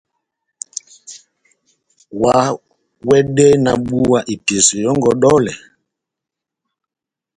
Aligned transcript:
Oháwɛdɛhɛ 2.23 3.55
nahábuwa 3.63 4.19
episeyo 4.33 4.81
yɔngɔ 4.87 5.07
ó 5.13 5.17
dɔlɛ! 5.21 5.53